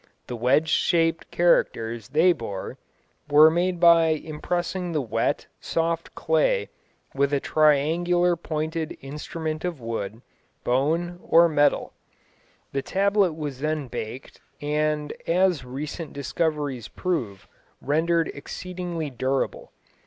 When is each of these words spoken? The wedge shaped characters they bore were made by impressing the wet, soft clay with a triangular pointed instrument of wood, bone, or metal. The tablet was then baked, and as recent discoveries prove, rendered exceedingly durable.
The 0.25 0.35
wedge 0.35 0.67
shaped 0.69 1.29
characters 1.29 2.07
they 2.09 2.33
bore 2.33 2.79
were 3.29 3.51
made 3.51 3.79
by 3.79 4.05
impressing 4.07 4.91
the 4.93 4.99
wet, 5.01 5.45
soft 5.59 6.15
clay 6.15 6.69
with 7.13 7.31
a 7.31 7.39
triangular 7.39 8.35
pointed 8.35 8.97
instrument 9.01 9.63
of 9.63 9.79
wood, 9.79 10.23
bone, 10.63 11.19
or 11.21 11.47
metal. 11.47 11.93
The 12.71 12.81
tablet 12.81 13.33
was 13.33 13.59
then 13.59 13.87
baked, 13.89 14.41
and 14.59 15.13
as 15.27 15.63
recent 15.63 16.13
discoveries 16.13 16.87
prove, 16.87 17.47
rendered 17.79 18.29
exceedingly 18.33 19.11
durable. 19.11 19.71